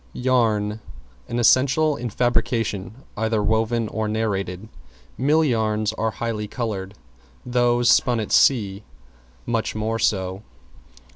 [0.15, 0.79] =YARN=
[1.27, 4.67] An essential in fabrication either woven or narrated.
[5.15, 6.95] Mill yarns are highly colored;
[7.45, 8.83] those spun at sea
[9.45, 10.41] much more so.